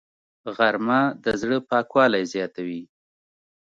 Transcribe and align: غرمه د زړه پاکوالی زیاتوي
غرمه 0.57 1.01
د 1.23 1.25
زړه 1.41 1.57
پاکوالی 1.69 2.23
زیاتوي 2.33 2.81